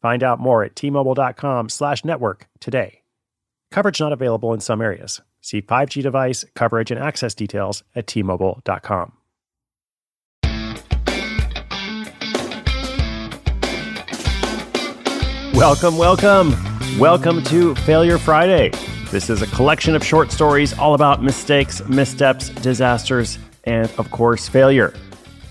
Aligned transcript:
Find 0.00 0.22
out 0.22 0.40
more 0.40 0.64
at 0.64 0.74
tmobile.com 0.74 1.68
slash 1.68 2.04
network 2.04 2.48
today. 2.58 3.02
Coverage 3.70 4.00
not 4.00 4.12
available 4.12 4.52
in 4.52 4.60
some 4.60 4.80
areas. 4.80 5.20
See 5.40 5.62
5G 5.62 6.02
device 6.02 6.44
coverage 6.54 6.90
and 6.90 7.00
access 7.00 7.34
details 7.34 7.84
at 7.94 8.06
tmobile.com. 8.06 9.12
Welcome, 15.54 15.98
welcome. 15.98 16.54
Welcome 16.98 17.42
to 17.44 17.74
Failure 17.74 18.18
Friday. 18.18 18.70
This 19.10 19.28
is 19.28 19.42
a 19.42 19.46
collection 19.48 19.94
of 19.94 20.04
short 20.04 20.32
stories 20.32 20.72
all 20.78 20.94
about 20.94 21.22
mistakes, 21.22 21.86
missteps, 21.86 22.48
disasters, 22.48 23.38
and 23.64 23.90
of 23.98 24.10
course, 24.10 24.48
failure. 24.48 24.94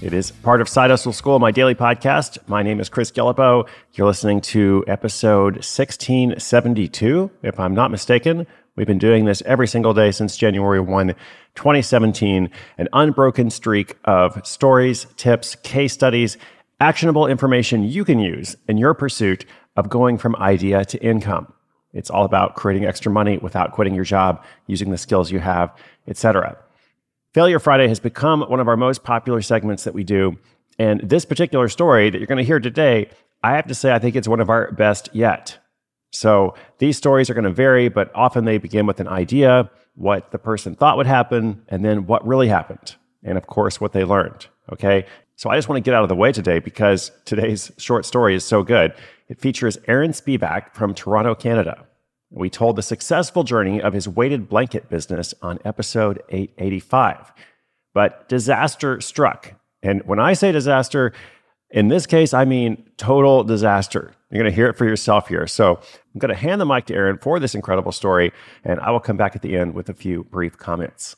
It 0.02 0.14
is 0.14 0.32
part 0.32 0.62
of 0.62 0.70
Side 0.70 0.92
Hustle 0.92 1.12
School, 1.12 1.40
my 1.40 1.52
daily 1.52 1.76
podcast. 1.76 2.38
My 2.48 2.64
name 2.64 2.80
is 2.80 2.88
Chris 2.88 3.12
Guillebeau. 3.12 3.68
You're 3.92 4.08
listening 4.08 4.40
to 4.42 4.86
episode 4.88 5.56
1672, 5.56 7.30
if 7.44 7.60
I'm 7.60 7.76
not 7.76 7.92
mistaken. 7.92 8.48
We've 8.78 8.88
been 8.88 8.98
doing 8.98 9.26
this 9.26 9.44
every 9.46 9.68
single 9.68 9.94
day 9.94 10.12
since 10.12 10.38
January 10.38 10.80
1, 10.80 11.08
2017, 11.56 12.50
an 12.78 12.88
unbroken 12.94 13.50
streak 13.50 13.98
of 14.06 14.40
stories, 14.48 15.06
tips, 15.18 15.56
case 15.56 15.92
studies, 15.92 16.38
actionable 16.80 17.28
information 17.28 17.84
you 17.84 18.06
can 18.06 18.20
use 18.20 18.56
in 18.70 18.78
your 18.78 18.94
pursuit 18.94 19.44
of 19.76 19.90
going 19.90 20.18
from 20.18 20.34
idea 20.38 20.86
to 20.86 20.98
income. 21.04 21.52
It's 21.92 22.10
all 22.10 22.24
about 22.24 22.56
creating 22.56 22.86
extra 22.86 23.12
money 23.12 23.38
without 23.38 23.74
quitting 23.74 23.96
your 23.96 24.06
job, 24.06 24.46
using 24.66 24.92
the 24.92 24.98
skills 24.98 25.30
you 25.30 25.40
have, 25.40 25.76
etc. 26.08 26.58
Failure 27.34 27.60
Friday 27.60 27.88
has 27.88 28.00
become 28.00 28.42
one 28.42 28.60
of 28.60 28.68
our 28.68 28.78
most 28.78 29.04
popular 29.04 29.42
segments 29.42 29.84
that 29.84 29.94
we 29.94 30.04
do. 30.04 30.36
And 30.80 31.00
this 31.08 31.26
particular 31.26 31.68
story 31.70 32.10
that 32.10 32.18
you're 32.18 32.26
going 32.26 32.40
to 32.40 32.44
hear 32.44 32.60
today, 32.60 33.12
I 33.44 33.56
have 33.56 33.68
to 33.68 33.76
say, 33.76 33.92
I 33.92 34.00
think 34.00 34.16
it's 34.16 34.28
one 34.28 34.40
of 34.40 34.50
our 34.50 34.72
best 34.72 35.10
yet. 35.14 35.60
So 36.12 36.56
these 36.80 36.98
stories 36.98 37.30
are 37.30 37.36
going 37.36 37.44
to 37.44 37.52
vary, 37.52 37.88
but 37.88 38.12
often 38.16 38.46
they 38.46 38.58
begin 38.58 38.88
with 38.88 39.00
an 39.00 39.08
idea, 39.08 39.70
what 39.94 40.32
the 40.32 40.40
person 40.40 40.74
thought 40.74 40.98
would 40.98 41.06
happen, 41.06 41.62
and 41.68 41.86
then 41.86 42.08
what 42.08 42.26
really 42.26 42.48
happened. 42.48 42.96
And 43.24 43.38
of 43.38 43.46
course, 43.46 43.80
what 43.80 43.94
they 43.94 44.04
learned. 44.04 44.48
Okay. 44.74 45.06
So 45.36 45.52
I 45.52 45.56
just 45.56 45.70
want 45.70 45.78
to 45.78 45.88
get 45.88 45.94
out 45.94 46.02
of 46.02 46.10
the 46.10 46.16
way 46.16 46.32
today 46.32 46.58
because 46.58 47.12
today's 47.26 47.72
short 47.78 48.06
story 48.06 48.34
is 48.34 48.44
so 48.44 48.64
good. 48.64 48.94
It 49.28 49.40
features 49.40 49.78
Aaron 49.88 50.12
Spivak 50.14 50.74
from 50.74 50.96
Toronto, 50.96 51.36
Canada. 51.36 51.86
We 52.32 52.50
told 52.50 52.76
the 52.76 52.84
successful 52.84 53.44
journey 53.44 53.82
of 53.82 53.94
his 53.94 54.08
weighted 54.08 54.50
blanket 54.50 54.88
business 54.88 55.34
on 55.42 55.58
episode 55.66 56.22
885. 56.30 57.32
But 57.94 58.30
disaster 58.30 59.02
struck. 59.02 59.54
And 59.82 60.04
when 60.06 60.20
I 60.20 60.34
say 60.34 60.52
disaster, 60.52 61.12
in 61.72 61.88
this 61.88 62.06
case, 62.06 62.34
I 62.34 62.46
mean 62.46 62.88
total 62.98 63.44
disaster. 63.44 64.14
You're 64.30 64.44
going 64.44 64.52
to 64.52 64.56
hear 64.56 64.70
it 64.70 64.78
for 64.78 64.86
yourself 64.86 65.28
here. 65.28 65.48
So 65.48 65.78
I'm 65.78 66.20
going 66.20 66.34
to 66.34 66.40
hand 66.40 66.62
the 66.62 66.66
mic 66.66 66.86
to 66.86 66.94
Aaron 66.94 67.18
for 67.18 67.40
this 67.40 67.56
incredible 67.56 67.92
story, 67.92 68.32
and 68.64 68.80
I 68.80 68.92
will 68.92 69.00
come 69.00 69.18
back 69.18 69.36
at 69.36 69.42
the 69.42 69.58
end 69.58 69.74
with 69.74 69.90
a 69.90 69.94
few 69.96 70.24
brief 70.26 70.56
comments. 70.56 71.16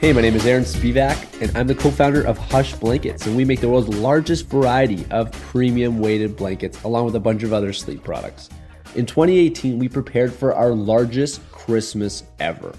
Hey, 0.00 0.12
my 0.12 0.20
name 0.20 0.36
is 0.36 0.46
Aaron 0.46 0.62
Spivak, 0.62 1.27
and 1.40 1.56
I'm 1.56 1.66
the 1.68 1.74
co 1.74 1.90
founder 1.90 2.26
of 2.26 2.36
Hush 2.36 2.74
Blankets, 2.74 3.26
and 3.26 3.36
we 3.36 3.44
make 3.44 3.60
the 3.60 3.68
world's 3.68 3.96
largest 3.96 4.48
variety 4.48 5.06
of 5.10 5.30
premium 5.30 6.00
weighted 6.00 6.36
blankets, 6.36 6.82
along 6.82 7.04
with 7.04 7.14
a 7.14 7.20
bunch 7.20 7.42
of 7.44 7.52
other 7.52 7.72
sleep 7.72 8.02
products. 8.02 8.48
In 8.96 9.06
2018, 9.06 9.78
we 9.78 9.88
prepared 9.88 10.32
for 10.32 10.54
our 10.54 10.72
largest 10.72 11.48
Christmas 11.52 12.24
ever. 12.40 12.74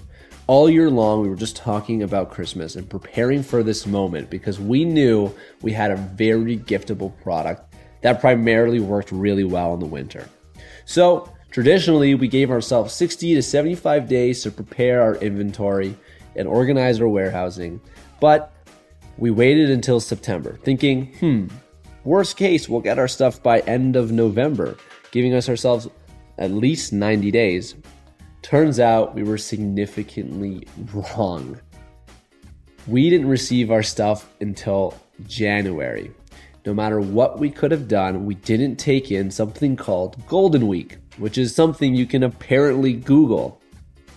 All 0.46 0.68
year 0.68 0.90
long, 0.90 1.22
we 1.22 1.28
were 1.28 1.36
just 1.36 1.56
talking 1.56 2.02
about 2.02 2.30
Christmas 2.30 2.76
and 2.76 2.88
preparing 2.88 3.42
for 3.42 3.62
this 3.62 3.86
moment 3.86 4.28
because 4.28 4.60
we 4.60 4.84
knew 4.84 5.32
we 5.62 5.72
had 5.72 5.90
a 5.90 5.96
very 5.96 6.58
giftable 6.58 7.18
product 7.22 7.74
that 8.02 8.20
primarily 8.20 8.80
worked 8.80 9.12
really 9.12 9.44
well 9.44 9.72
in 9.72 9.80
the 9.80 9.86
winter. 9.86 10.28
So, 10.84 11.32
traditionally, 11.50 12.14
we 12.14 12.28
gave 12.28 12.50
ourselves 12.50 12.92
60 12.92 13.36
to 13.36 13.42
75 13.42 14.08
days 14.08 14.42
to 14.42 14.50
prepare 14.50 15.00
our 15.00 15.14
inventory 15.16 15.96
and 16.36 16.48
organize 16.48 17.00
our 17.00 17.08
warehousing, 17.08 17.80
but 18.20 18.52
we 19.18 19.30
waited 19.30 19.70
until 19.70 20.00
September, 20.00 20.58
thinking, 20.62 21.06
hmm, 21.20 21.48
worst 22.04 22.36
case, 22.36 22.68
we'll 22.68 22.80
get 22.80 22.98
our 22.98 23.08
stuff 23.08 23.42
by 23.42 23.60
end 23.60 23.96
of 23.96 24.12
November, 24.12 24.76
giving 25.10 25.34
us 25.34 25.48
ourselves 25.48 25.88
at 26.38 26.50
least 26.50 26.92
90 26.92 27.30
days. 27.30 27.74
Turns 28.42 28.80
out 28.80 29.14
we 29.14 29.22
were 29.22 29.38
significantly 29.38 30.66
wrong. 30.94 31.60
We 32.86 33.10
didn't 33.10 33.28
receive 33.28 33.70
our 33.70 33.82
stuff 33.82 34.32
until 34.40 34.98
January. 35.26 36.10
No 36.64 36.74
matter 36.74 37.00
what 37.00 37.38
we 37.38 37.50
could 37.50 37.70
have 37.70 37.88
done, 37.88 38.24
we 38.24 38.34
didn't 38.34 38.76
take 38.76 39.10
in 39.10 39.30
something 39.30 39.76
called 39.76 40.26
Golden 40.26 40.66
Week, 40.66 40.98
which 41.18 41.38
is 41.38 41.54
something 41.54 41.94
you 41.94 42.06
can 42.06 42.22
apparently 42.22 42.94
Google. 42.94 43.59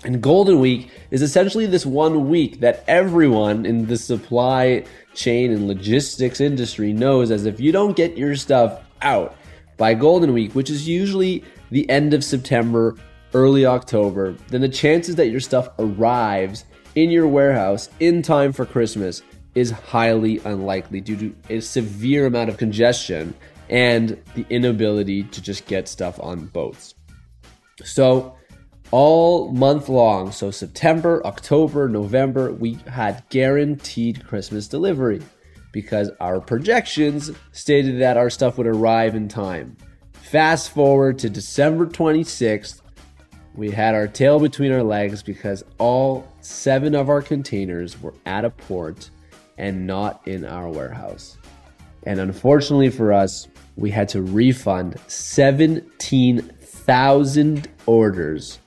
And 0.04 0.22
Golden 0.22 0.60
Week 0.60 0.90
is 1.12 1.22
essentially 1.22 1.66
this 1.66 1.86
one 1.86 2.30
week 2.30 2.60
that 2.60 2.84
everyone 2.88 3.66
in 3.66 3.86
the 3.88 3.98
supply 3.98 4.86
chain 5.14 5.52
and 5.52 5.68
logistics 5.68 6.42
industry 6.42 6.92
knows 6.92 7.32
as 7.32 7.46
if 7.46 7.60
you 7.60 7.72
don't 7.72 7.96
get 7.96 8.18
your 8.18 8.36
stuff 8.36 8.82
out 9.02 9.36
by 9.78 9.94
Golden 9.94 10.34
Week, 10.34 10.54
which 10.54 10.70
is 10.70 10.88
usually 10.88 11.44
the 11.72 11.90
end 11.90 12.14
of 12.14 12.24
September, 12.24 12.96
early 13.34 13.66
October, 13.66 14.34
then 14.50 14.62
the 14.62 14.70
chances 14.70 15.16
that 15.16 15.30
your 15.30 15.40
stuff 15.40 15.70
arrives 15.80 16.66
in 16.96 17.10
your 17.10 17.28
warehouse 17.28 17.90
in 18.00 18.22
time 18.22 18.52
for 18.52 18.66
Christmas 18.66 19.22
is 19.56 19.72
highly 19.72 20.40
unlikely 20.46 21.02
due 21.02 21.16
to 21.16 21.36
a 21.50 21.60
severe 21.60 22.26
amount 22.26 22.50
of 22.50 22.58
congestion 22.58 23.34
and 23.70 24.22
the 24.36 24.46
inability 24.50 25.24
to 25.24 25.42
just 25.42 25.66
get 25.66 25.88
stuff 25.88 26.20
on 26.20 26.46
boats. 26.48 26.96
So, 27.84 28.36
all 28.94 29.52
month 29.52 29.90
long. 29.90 30.32
So 30.32 30.52
September, 30.52 31.22
October, 31.26 31.90
November, 31.90 32.54
we 32.54 32.78
had 32.88 33.28
guaranteed 33.30 34.24
Christmas 34.24 34.68
delivery 34.68 35.20
because 35.72 36.12
our 36.20 36.40
projections 36.40 37.32
stated 37.54 38.00
that 38.02 38.18
our 38.18 38.30
stuff 38.30 38.60
would 38.60 38.68
arrive 38.68 39.16
in 39.16 39.28
time. 39.28 39.76
Fast 40.14 40.70
forward 40.70 41.18
to 41.18 41.28
December 41.28 41.88
26th, 41.88 42.82
we 43.56 43.72
had 43.72 43.96
our 43.96 44.08
tail 44.08 44.40
between 44.40 44.72
our 44.72 44.84
legs 44.84 45.24
because 45.24 45.64
all 45.80 46.32
seven 46.42 46.94
of 46.94 47.10
our 47.10 47.24
containers 47.24 48.00
were 48.00 48.14
at 48.28 48.46
a 48.46 48.52
port 48.52 49.10
and 49.58 49.88
not 49.88 50.22
in 50.28 50.46
our 50.46 50.70
warehouse. 50.70 51.40
And 52.04 52.20
unfortunately 52.20 52.92
for 52.92 53.12
us, 53.12 53.48
we 53.76 53.90
had 53.90 54.08
to 54.10 54.22
refund 54.22 55.00
17,000 55.08 57.68
orders 57.88 58.60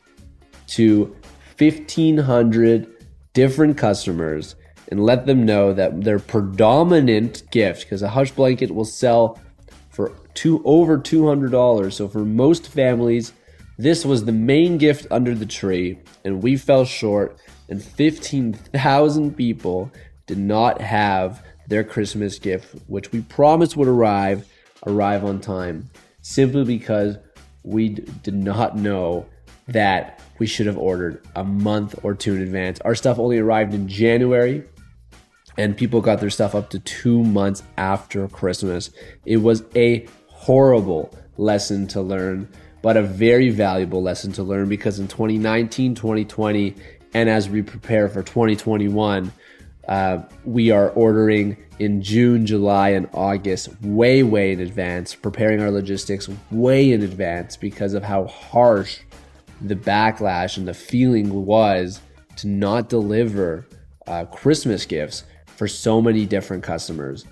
to 0.69 1.17
1,500 1.59 2.87
different 3.33 3.77
customers 3.77 4.57
and 4.89 5.03
let 5.03 5.27
them 5.27 5.45
know 5.45 5.73
that 5.73 6.03
their 6.03 6.19
predominant 6.19 7.43
gift, 7.51 7.83
because 7.83 8.03
a 8.03 8.09
hush 8.09 8.31
blanket 8.31 8.71
will 8.71 8.85
sell 8.85 9.39
for 9.91 10.13
two 10.35 10.63
over 10.65 10.99
$200. 10.99 11.93
So 11.93 12.09
for 12.09 12.25
most 12.25 12.69
families, 12.69 13.33
this 13.79 14.05
was 14.05 14.25
the 14.25 14.33
main 14.33 14.79
gift 14.79 15.07
under 15.11 15.35
the 15.35 15.47
tree, 15.47 15.99
and 16.25 16.43
we 16.43 16.57
fell 16.57 16.85
short, 16.85 17.37
and 17.69 17.83
15,000 17.83 19.37
people 19.37 19.91
did 20.27 20.39
not 20.39 20.81
have 20.81 21.45
their 21.69 21.85
Christmas 21.85 22.39
gift, 22.39 22.75
which 22.87 23.13
we 23.13 23.23
promised 23.23 23.77
would 23.77 23.89
arrive, 23.89 24.47
arrive 24.87 25.25
on 25.25 25.41
time, 25.41 25.91
simply 26.23 26.65
because 26.65 27.19
we 27.65 27.91
d- 27.91 28.05
did 28.23 28.35
not 28.35 28.77
know 28.77 29.27
that 29.69 30.21
we 30.39 30.47
should 30.47 30.67
have 30.67 30.79
ordered 30.79 31.23
a 31.35 31.45
month 31.45 31.95
or 32.03 32.15
two 32.15 32.35
in 32.35 32.43
advance. 32.43 32.81
Our 32.81 32.95
stuff 32.95 33.19
only 33.19 33.39
arrived 33.39 33.75
in 33.75 33.89
January, 33.89 34.65
and 35.57 35.77
people 35.77 36.01
got 36.01 36.21
their 36.21 36.31
stuff 36.31 36.55
up 36.55 36.71
to 36.71 36.79
two 36.81 37.23
months 37.25 37.63
after 37.77 38.29
Christmas. 38.29 38.91
It 39.25 39.39
was 39.39 39.65
a 39.75 40.07
horrible 40.29 41.17
lesson 41.37 41.87
to 41.89 42.01
learn, 42.01 42.49
but 42.83 42.97
a 42.97 43.03
very 43.03 43.51
valuable 43.51 44.03
lesson 44.03 44.33
to 44.33 44.43
learn 44.43 44.69
because 44.69 45.01
in 45.01 45.09
2019, 45.09 45.95
2020, 45.95 46.75
and 47.15 47.29
as 47.29 47.49
we 47.49 47.63
prepare 47.63 48.09
for 48.09 48.23
2021, 48.23 49.33
uh, 49.89 50.19
we 50.45 50.71
are 50.71 50.91
ordering 50.91 51.57
in 51.79 52.03
June, 52.03 52.47
July, 52.47 52.91
and 52.91 53.09
August 53.13 53.69
way, 53.83 54.23
way 54.23 54.53
in 54.53 54.61
advance, 54.61 55.15
preparing 55.15 55.61
our 55.61 55.71
logistics 55.71 56.29
way 56.51 56.93
in 56.93 57.03
advance 57.03 57.57
because 57.57 57.95
of 57.95 58.03
how 58.03 58.27
harsh 58.27 59.01
the 59.61 59.77
backlash 59.77 60.57
and 60.57 60.69
the 60.69 60.75
feeling 60.75 61.45
was 61.45 62.01
to 62.37 62.49
not 62.49 62.89
deliver 62.89 63.67
uh, 64.07 64.25
Christmas 64.27 64.85
gifts 64.87 65.25
for 65.47 65.67
so 65.67 66.01
many 66.03 66.27
different 66.27 66.63
customers. 66.63 67.25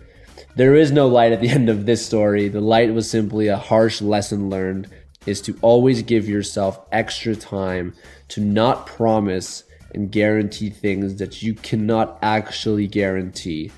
There 0.56 0.74
is 0.74 0.92
no 0.92 1.08
light 1.08 1.32
at 1.32 1.40
the 1.40 1.48
end 1.50 1.68
of 1.68 1.86
this 1.86 2.04
story. 2.04 2.48
The 2.48 2.60
light 2.60 2.92
was 2.92 3.10
simply 3.10 3.48
a 3.48 3.56
harsh 3.56 4.00
lesson 4.00 4.50
learned 4.50 4.88
is 5.26 5.40
to 5.42 5.58
always 5.62 6.02
give 6.02 6.28
yourself 6.28 6.78
extra 6.92 7.34
time 7.34 7.94
to 8.28 8.40
not 8.40 8.86
promise 8.86 9.64
and 9.94 10.10
guarantee 10.10 10.70
things 10.70 11.16
that 11.16 11.42
you 11.42 11.54
cannot 11.54 12.18
actually 12.22 12.86
guarantee 12.86 13.70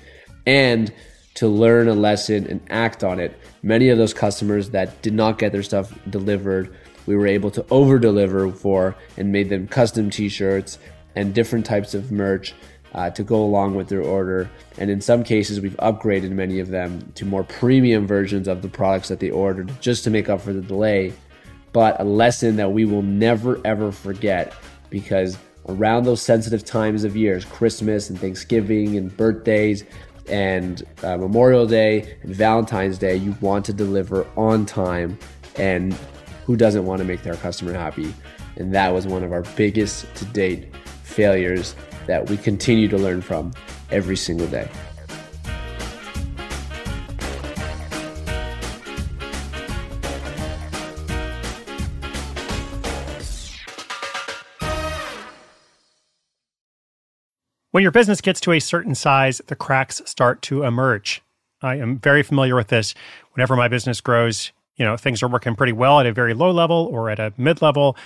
and 0.45 0.91
to 1.35 1.47
learn 1.47 1.87
a 1.87 1.93
lesson 1.93 2.47
and 2.47 2.59
act 2.69 3.03
on 3.03 3.19
it. 3.19 3.39
Many 3.61 3.89
of 3.89 3.97
those 3.97 4.13
customers 4.13 4.71
that 4.71 5.01
did 5.03 5.13
not 5.13 5.37
get 5.37 5.51
their 5.51 5.61
stuff 5.61 5.93
delivered, 6.09 6.75
we 7.07 7.15
were 7.15 7.25
able 7.25 7.49
to 7.51 7.65
over 7.71 7.97
deliver 7.97 8.51
for 8.51 8.95
and 9.17 9.31
made 9.31 9.49
them 9.49 9.67
custom 9.67 10.09
t 10.11 10.29
shirts 10.29 10.77
and 11.15 11.33
different 11.33 11.65
types 11.65 11.95
of 11.95 12.11
merch 12.11 12.53
uh, 12.93 13.09
to 13.09 13.23
go 13.23 13.43
along 13.43 13.75
with 13.75 13.87
their 13.87 14.01
order. 14.01 14.49
And 14.77 14.89
in 14.89 15.01
some 15.01 15.23
cases, 15.23 15.59
we've 15.59 15.75
upgraded 15.77 16.31
many 16.31 16.59
of 16.59 16.69
them 16.69 17.11
to 17.15 17.25
more 17.25 17.43
premium 17.43 18.05
versions 18.05 18.47
of 18.47 18.61
the 18.61 18.69
products 18.69 19.07
that 19.07 19.19
they 19.19 19.29
ordered 19.29 19.71
just 19.81 20.03
to 20.03 20.09
make 20.09 20.29
up 20.29 20.41
for 20.41 20.53
the 20.53 20.61
delay. 20.61 21.13
But 21.73 21.99
a 21.99 22.03
lesson 22.03 22.55
that 22.57 22.71
we 22.71 22.85
will 22.85 23.01
never 23.01 23.59
ever 23.65 23.91
forget 23.91 24.53
because 24.89 25.37
around 25.67 26.03
those 26.03 26.21
sensitive 26.21 26.63
times 26.63 27.03
of 27.03 27.15
years, 27.15 27.45
Christmas 27.45 28.09
and 28.09 28.19
Thanksgiving 28.19 28.97
and 28.97 29.15
birthdays 29.15 29.83
and 30.27 30.83
uh, 31.03 31.17
Memorial 31.17 31.65
Day 31.65 32.17
and 32.23 32.35
Valentine's 32.35 32.97
Day, 32.97 33.15
you 33.15 33.35
want 33.41 33.65
to 33.65 33.73
deliver 33.73 34.25
on 34.35 34.65
time. 34.65 35.17
And 35.55 35.97
who 36.47 36.55
doesn't 36.55 36.85
want 36.85 36.99
to 36.99 37.05
make 37.05 37.23
their 37.23 37.35
customer 37.35 37.73
happy? 37.73 38.13
And 38.55 38.73
that 38.73 38.93
was 38.93 39.05
one 39.05 39.21
of 39.21 39.33
our 39.33 39.41
biggest 39.57 40.15
to 40.15 40.25
date 40.25 40.73
failures 41.03 41.75
that 42.05 42.29
we 42.29 42.37
continue 42.37 42.87
to 42.87 42.97
learn 42.97 43.21
from 43.21 43.53
every 43.91 44.15
single 44.15 44.47
day. 44.47 44.69
When 57.71 57.83
your 57.83 57.91
business 57.91 58.21
gets 58.21 58.39
to 58.39 58.53
a 58.53 58.59
certain 58.59 58.95
size, 58.95 59.41
the 59.47 59.55
cracks 59.57 60.01
start 60.05 60.41
to 60.43 60.63
emerge. 60.63 61.21
I 61.61 61.75
am 61.75 61.99
very 61.99 62.23
familiar 62.23 62.55
with 62.55 62.69
this. 62.69 62.95
Whenever 63.33 63.57
my 63.57 63.67
business 63.67 63.99
grows, 63.99 64.53
you 64.77 64.85
know, 64.85 64.95
things 64.95 65.21
are 65.21 65.27
working 65.27 65.55
pretty 65.55 65.73
well 65.73 65.99
at 65.99 66.05
a 66.05 66.13
very 66.13 66.33
low 66.33 66.51
level 66.51 66.87
or 66.91 67.09
at 67.09 67.19
a 67.19 67.33
mid 67.37 67.61
level. 67.61 67.97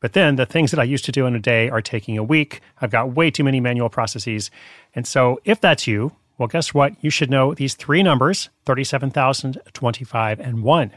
But 0.00 0.12
then 0.12 0.36
the 0.36 0.46
things 0.46 0.70
that 0.70 0.78
I 0.78 0.84
used 0.84 1.04
to 1.06 1.12
do 1.12 1.26
in 1.26 1.34
a 1.34 1.40
day 1.40 1.68
are 1.70 1.82
taking 1.82 2.16
a 2.16 2.22
week. 2.22 2.60
I've 2.80 2.90
got 2.90 3.14
way 3.14 3.30
too 3.30 3.42
many 3.42 3.60
manual 3.60 3.88
processes. 3.88 4.50
And 4.94 5.06
so 5.06 5.40
if 5.44 5.60
that's 5.60 5.86
you, 5.86 6.12
well, 6.38 6.46
guess 6.46 6.72
what? 6.72 6.92
You 7.02 7.10
should 7.10 7.30
know 7.30 7.52
these 7.52 7.74
three 7.74 8.02
numbers 8.02 8.48
37,000, 8.64 9.60
25, 9.72 10.40
and 10.40 10.62
1. 10.62 10.92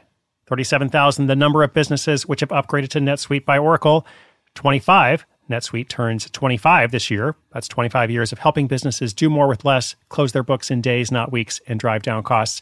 37,000, 0.48 1.28
the 1.28 1.36
number 1.36 1.64
of 1.64 1.74
businesses 1.74 2.28
which 2.28 2.42
have 2.42 2.50
upgraded 2.50 2.90
to 2.90 3.00
NetSuite 3.00 3.46
by 3.46 3.58
Oracle. 3.58 4.06
25, 4.56 5.26
NetSuite 5.50 5.88
turns 5.88 6.30
25 6.30 6.92
this 6.92 7.10
year. 7.10 7.36
That's 7.54 7.68
25 7.68 8.12
years 8.12 8.32
of 8.32 8.40
helping 8.40 8.68
businesses 8.68 9.14
do 9.14 9.30
more 9.30 9.48
with 9.48 9.66
less, 9.66 9.96
close 10.10 10.34
their 10.34 10.44
books 10.44 10.70
in 10.70 10.82
days, 10.82 11.12
not 11.12 11.32
weeks, 11.32 11.62
and 11.68 11.80
drive 11.80 12.04
down 12.04 12.24
costs. 12.24 12.62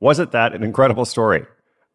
Wasn't 0.00 0.32
that 0.32 0.54
an 0.54 0.62
incredible 0.62 1.04
story? 1.04 1.44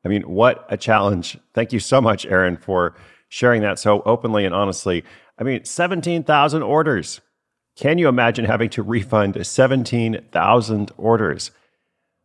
I 0.05 0.07
mean, 0.07 0.21
what 0.23 0.65
a 0.69 0.77
challenge. 0.77 1.37
Thank 1.53 1.73
you 1.73 1.79
so 1.79 1.99
much, 1.99 2.25
Aaron, 2.27 2.57
for 2.57 2.95
sharing 3.27 3.61
that 3.63 3.79
so 3.79 4.01
openly 4.05 4.45
and 4.45 4.53
honestly. 4.53 5.03
I 5.39 5.43
mean, 5.43 5.65
17,000 5.65 6.61
orders. 6.63 7.21
Can 7.75 7.97
you 7.97 8.07
imagine 8.07 8.45
having 8.45 8.69
to 8.69 8.83
refund 8.83 9.45
17,000 9.45 10.91
orders? 10.97 11.51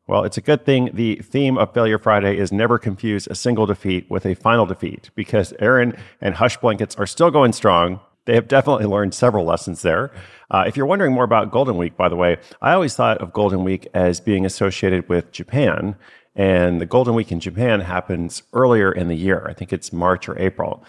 Well, 0.06 0.24
it's 0.24 0.36
a 0.36 0.42
good 0.42 0.64
thing 0.64 0.90
the 0.92 1.16
theme 1.16 1.56
of 1.56 1.72
Failure 1.72 1.98
Friday 1.98 2.36
is 2.36 2.52
never 2.52 2.78
confuse 2.78 3.26
a 3.26 3.34
single 3.34 3.66
defeat 3.66 4.10
with 4.10 4.26
a 4.26 4.34
final 4.34 4.66
defeat 4.66 5.10
because 5.14 5.54
Aaron 5.58 5.96
and 6.20 6.34
Hush 6.34 6.56
Blankets 6.56 6.96
are 6.96 7.06
still 7.06 7.30
going 7.30 7.52
strong. 7.52 8.00
They 8.26 8.34
have 8.34 8.49
definitely 8.49 8.87
learned 8.87 9.14
several 9.14 9.44
lessons 9.44 9.82
there. 9.82 10.12
Uh, 10.50 10.64
if 10.67 10.76
you're 10.76 10.87
wondering 10.87 11.12
more 11.12 11.25
about 11.25 11.50
Golden 11.50 11.76
Week, 11.76 11.96
by 11.96 12.08
the 12.08 12.17
way, 12.17 12.37
I 12.61 12.72
always 12.72 12.94
thought 12.94 13.19
of 13.19 13.32
Golden 13.32 13.64
Week 13.64 13.88
as 13.94 14.20
being 14.20 14.44
associated 14.44 15.08
with 15.08 15.32
Japan. 15.32 15.96
And 16.34 16.81
the 16.81 16.87
Golden 16.87 17.14
Week 17.14 17.32
in 17.32 17.40
Japan 17.40 17.81
happens 17.81 18.43
earlier 18.52 18.93
in 18.93 19.08
the 19.08 19.17
year. 19.17 19.46
I 19.49 19.55
think 19.55 19.72
it's 19.72 19.93
March 19.93 20.28
or 20.28 20.38
April. 20.38 20.84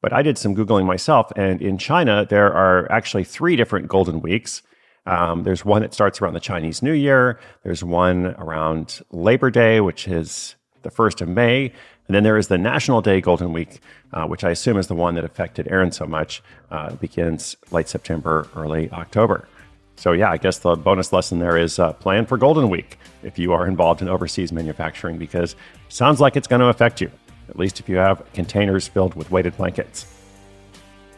But 0.00 0.12
I 0.12 0.22
did 0.22 0.36
some 0.36 0.54
Googling 0.54 0.84
myself. 0.84 1.32
And 1.36 1.62
in 1.62 1.78
China, 1.78 2.26
there 2.28 2.52
are 2.52 2.90
actually 2.90 3.24
three 3.24 3.56
different 3.56 3.88
Golden 3.88 4.20
Weeks. 4.20 4.62
Um, 5.06 5.44
there's 5.44 5.64
one 5.64 5.82
that 5.82 5.94
starts 5.94 6.20
around 6.20 6.34
the 6.34 6.40
Chinese 6.40 6.82
New 6.82 6.92
Year, 6.92 7.40
there's 7.64 7.82
one 7.82 8.26
around 8.38 9.00
Labor 9.10 9.50
Day, 9.50 9.80
which 9.80 10.06
is 10.06 10.54
the 10.82 10.90
1st 10.90 11.22
of 11.22 11.28
May. 11.28 11.72
And 12.12 12.16
then 12.16 12.24
there 12.24 12.36
is 12.36 12.48
the 12.48 12.58
National 12.58 13.00
Day 13.00 13.22
Golden 13.22 13.54
Week, 13.54 13.80
uh, 14.12 14.26
which 14.26 14.44
I 14.44 14.50
assume 14.50 14.76
is 14.76 14.86
the 14.86 14.94
one 14.94 15.14
that 15.14 15.24
affected 15.24 15.66
Aaron 15.70 15.90
so 15.92 16.04
much. 16.04 16.42
Uh, 16.70 16.94
begins 16.96 17.56
late 17.70 17.88
September, 17.88 18.46
early 18.54 18.90
October. 18.90 19.48
So, 19.96 20.12
yeah, 20.12 20.30
I 20.30 20.36
guess 20.36 20.58
the 20.58 20.76
bonus 20.76 21.10
lesson 21.14 21.38
there 21.38 21.56
is 21.56 21.78
uh, 21.78 21.94
plan 21.94 22.26
for 22.26 22.36
Golden 22.36 22.68
Week 22.68 22.98
if 23.22 23.38
you 23.38 23.54
are 23.54 23.66
involved 23.66 24.02
in 24.02 24.10
overseas 24.10 24.52
manufacturing, 24.52 25.16
because 25.16 25.56
sounds 25.88 26.20
like 26.20 26.36
it's 26.36 26.46
going 26.46 26.60
to 26.60 26.66
affect 26.66 27.00
you, 27.00 27.10
at 27.48 27.58
least 27.58 27.80
if 27.80 27.88
you 27.88 27.96
have 27.96 28.22
containers 28.34 28.86
filled 28.86 29.14
with 29.14 29.30
weighted 29.30 29.56
blankets. 29.56 30.04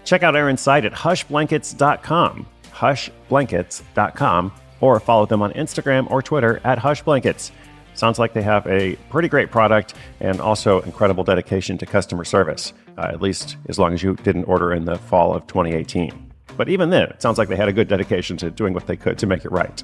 Check 0.05 0.23
out 0.23 0.37
Aaron's 0.37 0.61
site 0.61 0.85
at 0.85 0.93
hushblankets.com, 0.93 2.47
hushblankets.com, 2.71 4.53
or 4.81 5.01
follow 5.01 5.27
them 5.27 5.43
on 5.43 5.53
Instagram 5.55 6.09
or 6.09 6.23
Twitter 6.23 6.61
at 6.63 6.79
hushblankets. 6.79 7.51
Sounds 7.95 8.19
like 8.19 8.33
they 8.33 8.43
have 8.43 8.67
a 8.67 8.97
pretty 9.11 9.29
great 9.29 9.51
product 9.51 9.95
and 10.21 10.41
also 10.41 10.81
incredible 10.83 11.25
dedication 11.25 11.79
to 11.79 11.87
customer 11.87 12.25
service, 12.25 12.73
uh, 12.99 13.03
at 13.03 13.23
least 13.23 13.57
as 13.69 13.79
long 13.79 13.95
as 13.95 14.03
you 14.03 14.15
didn't 14.17 14.45
order 14.45 14.73
in 14.73 14.85
the 14.85 14.99
fall 14.99 15.35
of 15.35 15.47
2018. 15.47 16.33
But 16.57 16.69
even 16.69 16.91
then, 16.91 17.05
it 17.05 17.23
sounds 17.23 17.39
like 17.39 17.49
they 17.49 17.57
had 17.57 17.69
a 17.69 17.73
good 17.73 17.89
dedication 17.89 18.37
to 18.39 18.51
doing 18.51 18.75
what 18.75 18.87
they 18.87 18.97
could 18.97 19.19
to 19.19 19.27
make 19.27 19.45
it 19.45 19.53
right. 19.53 19.83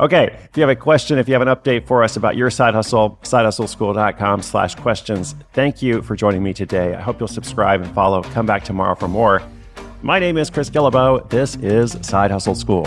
Okay, 0.00 0.26
if 0.44 0.56
you 0.56 0.60
have 0.60 0.70
a 0.70 0.76
question, 0.76 1.18
if 1.18 1.26
you 1.26 1.34
have 1.34 1.42
an 1.42 1.48
update 1.48 1.86
for 1.86 2.04
us 2.04 2.16
about 2.16 2.36
your 2.36 2.50
side 2.50 2.74
hustle, 2.74 3.18
sidehustleschool.com 3.22 4.42
slash 4.42 4.76
questions. 4.76 5.34
Thank 5.52 5.82
you 5.82 6.02
for 6.02 6.14
joining 6.14 6.42
me 6.42 6.54
today. 6.54 6.94
I 6.94 7.00
hope 7.00 7.18
you'll 7.18 7.26
subscribe 7.26 7.80
and 7.82 7.92
follow. 7.94 8.22
Come 8.22 8.46
back 8.46 8.62
tomorrow 8.62 8.94
for 8.94 9.08
more. 9.08 9.42
My 10.02 10.20
name 10.20 10.38
is 10.38 10.50
Chris 10.50 10.70
Guillebeau. 10.70 11.28
This 11.30 11.56
is 11.56 11.98
Side 12.02 12.30
Hustle 12.30 12.54
School. 12.54 12.86